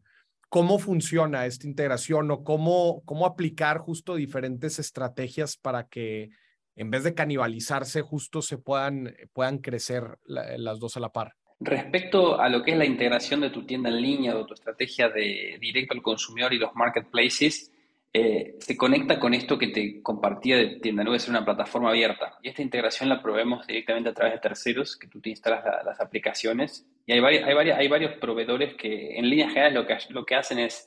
[0.49, 6.31] ¿Cómo funciona esta integración o cómo, cómo aplicar justo diferentes estrategias para que
[6.77, 11.35] en vez de canibalizarse, justo se puedan, puedan crecer las dos a la par.
[11.59, 15.09] Respecto a lo que es la integración de tu tienda en línea o tu estrategia
[15.09, 17.73] de directo al consumidor y los marketplaces,
[18.12, 22.39] eh, se conecta con esto que te compartía de Tienda Nube, es una plataforma abierta.
[22.43, 26.01] Y esta integración la probemos directamente a través de terceros, que tú te instalas las
[26.01, 26.87] aplicaciones.
[27.07, 30.59] Y hay, hay, hay varios proveedores que en línea general lo que, lo que hacen
[30.59, 30.87] es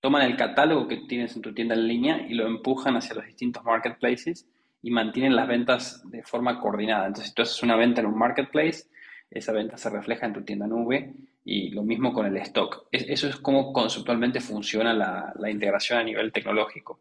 [0.00, 3.24] toman el catálogo que tienes en tu tienda en línea y lo empujan hacia los
[3.24, 4.46] distintos marketplaces
[4.84, 7.06] y mantienen las ventas de forma coordinada.
[7.06, 8.84] Entonces, si tú haces una venta en un marketplace,
[9.30, 12.86] esa venta se refleja en tu tienda nube y lo mismo con el stock.
[12.92, 17.00] eso es como conceptualmente funciona la, integración a nivel tecnológico.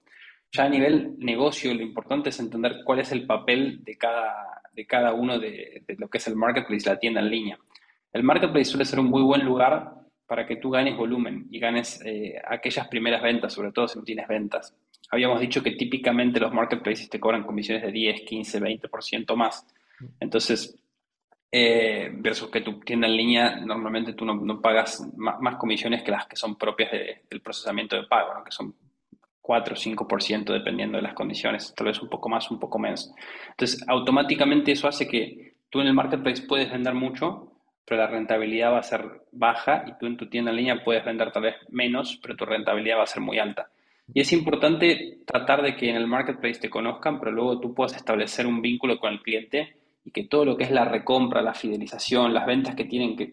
[0.53, 4.87] Ya a nivel negocio, lo importante es entender cuál es el papel de cada, de
[4.87, 7.59] cada uno de, de lo que es el marketplace, la tienda en línea.
[8.13, 9.91] El marketplace suele ser un muy buen lugar
[10.25, 14.05] para que tú ganes volumen y ganes eh, aquellas primeras ventas, sobre todo si no
[14.05, 14.73] tienes ventas.
[15.13, 19.63] Habíamos dicho que típicamente los marketplaces te cobran comisiones de 10, 15, 20% más.
[20.19, 20.75] Entonces,
[21.51, 26.25] eh, versus que tu tienda en línea, normalmente tú no, pagas más, comisiones que las
[26.25, 26.89] que son propias
[27.29, 28.73] del procesamiento de pago, que son
[29.39, 33.13] 4 o 5% dependiendo de las condiciones, tal vez un poco más, un poco menos.
[33.51, 37.51] Entonces, automáticamente eso hace que tú en el marketplace puedes vender mucho,
[37.85, 41.05] pero la rentabilidad va a ser baja y tú en tu tienda en línea puedes
[41.05, 43.69] vender tal vez menos, pero tu rentabilidad va a ser muy alta.
[44.07, 47.95] Y es importante tratar de que en el marketplace te conozcan, pero luego tú puedas
[47.95, 51.53] establecer un vínculo con el cliente y que todo lo que es la recompra, la
[51.53, 53.29] fidelización, las ventas que tienen que,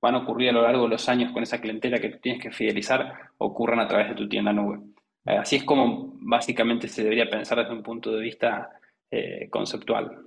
[0.00, 2.42] van a ocurrir a lo largo de los años con esa clientela que tú tienes
[2.42, 4.80] que fidelizar ocurran a través de tu tienda nube.
[5.24, 8.70] Eh, así es como básicamente se debería pensar desde un punto de vista
[9.10, 10.18] eh, conceptual.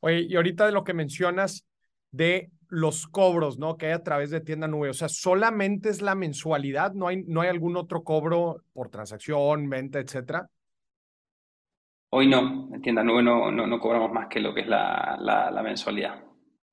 [0.00, 1.66] Oye, y ahorita de lo que mencionas
[2.10, 3.76] de los cobros, ¿no?
[3.76, 4.90] Que hay a través de tienda nube.
[4.90, 9.68] O sea, solamente es la mensualidad, no hay, no hay algún otro cobro por transacción,
[9.68, 10.48] venta, etcétera.
[12.10, 15.62] Hoy no, en tienda nube no, no, cobramos más que lo que es la, la,
[15.62, 16.24] mensualidad.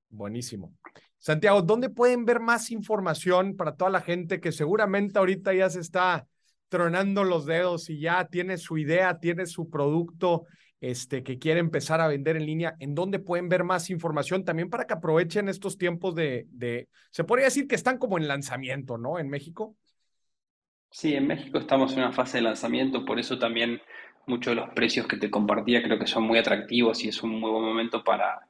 [0.09, 0.73] Buenísimo.
[1.17, 5.79] Santiago, ¿dónde pueden ver más información para toda la gente que seguramente ahorita ya se
[5.79, 6.27] está
[6.67, 10.45] tronando los dedos y ya tiene su idea, tiene su producto
[10.81, 14.43] este, que quiere empezar a vender en línea, ¿en dónde pueden ver más información?
[14.43, 16.47] También para que aprovechen estos tiempos de,
[17.11, 19.19] se podría decir que están como en lanzamiento, ¿no?
[19.19, 19.75] En México.
[20.89, 23.79] Sí, en México estamos en una fase de lanzamiento, por eso también
[24.25, 27.39] muchos de los precios que te compartía creo que son muy atractivos y es un
[27.39, 28.47] muy buen momento para,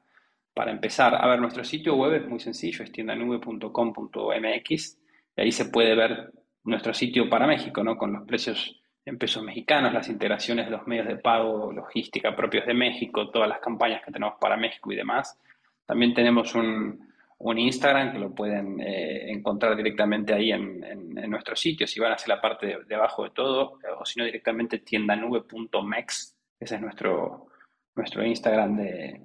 [0.53, 1.15] para empezar.
[1.15, 4.97] A ver, nuestro sitio web es muy sencillo, es tiendanube.com.mx,
[5.35, 6.31] y ahí se puede ver
[6.63, 7.97] nuestro sitio para México, ¿no?
[7.97, 12.65] Con los precios en pesos mexicanos, las integraciones de los medios de pago, logística propios
[12.65, 15.39] de México, todas las campañas que tenemos para México y demás.
[15.85, 21.55] También tenemos un, un Instagram que lo pueden eh, encontrar directamente ahí en, en, nuestro
[21.55, 26.35] sitio, si van hacia la parte de, abajo de todo, o si no directamente tiendanube.mex,
[26.59, 27.47] ese es nuestro,
[27.95, 29.21] nuestro Instagram de,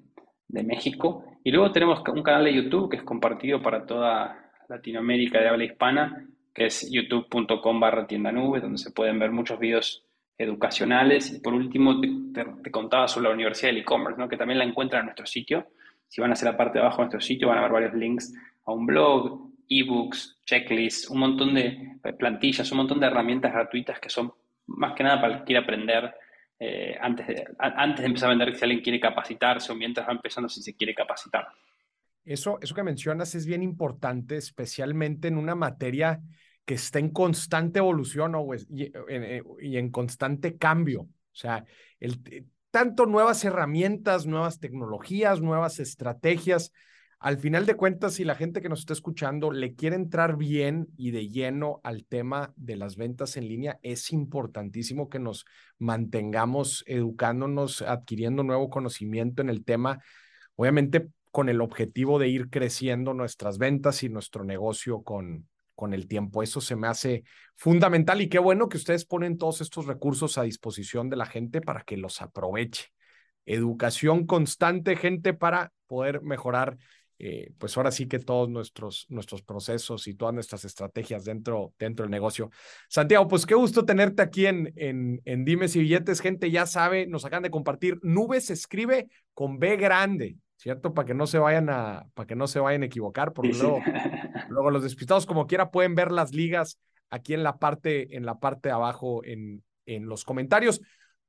[0.49, 1.25] de México.
[1.45, 5.65] Y luego tenemos un canal de YouTube que es compartido para toda Latinoamérica de habla
[5.65, 10.03] hispana, que es youtube.com barra tienda nube, donde se pueden ver muchos videos
[10.39, 11.31] educacionales.
[11.31, 14.27] Y por último, te, contaba sobre la Universidad del E-Commerce, ¿no?
[14.27, 15.67] que también la encuentran en nuestro sitio.
[16.09, 18.33] Si van hacia la parte de abajo de nuestro sitio, van a ver varios links
[18.65, 24.09] a un blog, ebooks, checklists, un montón de plantillas, un montón de herramientas gratuitas que
[24.09, 24.33] son
[24.69, 26.15] más que nada para el que quiere aprender
[26.59, 30.13] eh, antes, de, antes de empezar a vender, si alguien quiere capacitarse o mientras va
[30.13, 31.49] empezando si se quiere capacitar.
[32.25, 36.23] Eso, eso que mencionas es bien importante, especialmente en una materia
[36.67, 38.35] que está en constante evolución
[39.09, 41.03] eh, y, en constante cambio.
[41.03, 41.65] O sea,
[42.71, 46.73] tanto nuevas herramientas, nuevas tecnologías, nuevas estrategias.
[47.21, 50.89] Al final de cuentas, si la gente que nos está escuchando le quiere entrar bien
[50.97, 55.47] y de lleno al tema de las ventas en línea, es importantísimo que nos
[55.79, 60.01] mantengamos educándonos, adquiriendo nuevo conocimiento en el tema,
[60.57, 66.09] obviamente con el objetivo de ir creciendo nuestras ventas y nuestro negocio con, con el
[66.09, 66.43] tiempo.
[66.43, 67.23] Eso se me hace
[67.55, 71.61] fundamental y qué bueno que ustedes ponen todos estos recursos a disposición de la gente
[71.61, 72.87] para que los aproveche.
[73.45, 76.77] Educación constante, gente, para poder mejorar,
[77.19, 82.03] eh, pues ahora sí que todos nuestros, nuestros procesos y todas nuestras estrategias dentro, dentro
[82.05, 82.51] del negocio.
[82.89, 86.21] Santiago, pues qué gusto tenerte aquí en, en, en Dimes y Billetes.
[86.21, 87.99] Gente, ya sabe, nos acaban de compartir.
[88.03, 90.39] Nubes se escribe con B grande.
[90.57, 90.95] ¿Cierto?
[90.95, 93.81] Para que no se vayan a, para que no se vayan a equivocar, porque luego,
[94.49, 96.79] luego los despistados como quiera pueden ver las ligas
[97.11, 100.81] aquí en la parte, en la parte de abajo en, en los comentarios.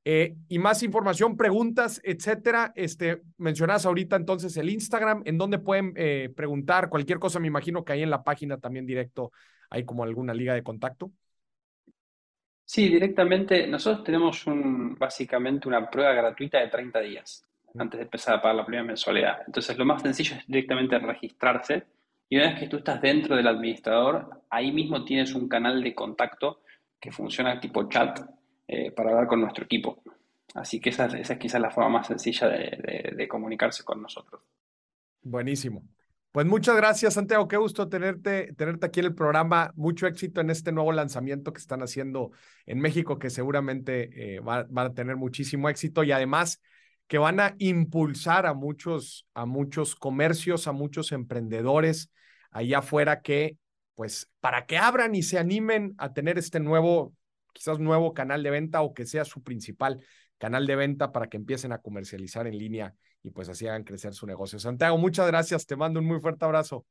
[0.09, 2.71] Eh, y más información, preguntas, etcétera.
[2.75, 7.39] Este, mencionas ahorita entonces el Instagram, en donde pueden eh, preguntar cualquier cosa.
[7.39, 9.31] Me imagino que ahí en la página también directo
[9.69, 11.11] hay como alguna liga de contacto.
[12.63, 13.67] Sí, directamente.
[13.67, 17.45] Nosotros tenemos un, básicamente una prueba gratuita de 30 días
[17.77, 19.39] antes de empezar a pagar la primera mensualidad.
[19.45, 21.85] Entonces, lo más sencillo es directamente registrarse
[22.29, 25.95] y una vez que tú estás dentro del administrador, ahí mismo tienes un canal de
[25.95, 26.61] contacto
[26.99, 28.19] que funciona tipo chat
[28.67, 30.03] eh, para hablar con nuestro equipo.
[30.53, 34.41] Así que esa, esa es quizás la forma más sencilla de, de, comunicarse con nosotros.
[35.21, 35.83] Buenísimo.
[36.31, 37.47] Pues muchas gracias, Santiago.
[37.47, 39.71] Qué gusto tenerte, tenerte aquí en el programa.
[39.75, 42.31] Mucho éxito en este nuevo lanzamiento que están haciendo
[42.65, 46.03] en México, que seguramente eh, va, va, a tener muchísimo éxito.
[46.03, 46.61] Y además,
[47.07, 52.11] que van a impulsar a muchos, a muchos comercios, a muchos emprendedores
[52.51, 53.57] allá afuera que,
[53.95, 57.13] pues, para que abran y se animen a tener este nuevo,
[57.53, 60.03] quizás nuevo canal de venta o que sea su principal
[60.37, 62.93] canal de venta para que empiecen a comercializar en línea
[63.23, 64.59] y pues así hagan crecer su negocio.
[64.59, 66.85] Santiago, muchas gracias, te mando un muy fuerte abrazo.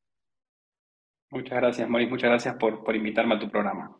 [1.30, 3.96] Muchas gracias, Maurice, muchas gracias por, por invitarme a tu programa.